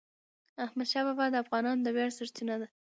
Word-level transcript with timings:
احمدشاه 0.65 1.03
بابا 1.07 1.25
د 1.31 1.35
افغانانو 1.43 1.83
د 1.83 1.87
ویاړ 1.95 2.11
سرچینه 2.17 2.55
ده. 2.61 2.67